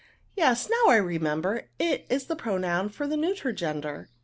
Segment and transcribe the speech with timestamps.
[0.35, 4.09] Yes; now I remember it is the pro noun for the neuter gender."